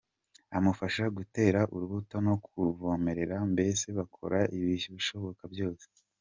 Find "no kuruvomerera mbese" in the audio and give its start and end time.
2.27-3.85